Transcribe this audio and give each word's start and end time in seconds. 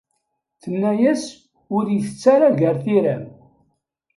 Tenna-yas 0.61 1.23
ur 1.75 1.83
itett 1.97 2.23
ara 2.35 2.49
gar 2.59 2.75
tiram. 2.83 3.23